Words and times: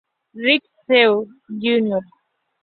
Ricky 0.33 0.67
Stenhouse 0.83 1.27
Jr. 1.61 1.99